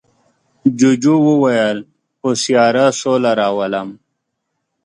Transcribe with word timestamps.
جوجو 0.79 1.15
وویل 1.29 1.77
په 2.19 2.29
سیاره 2.41 2.85
سوله 2.99 3.31
راولم. 3.39 3.89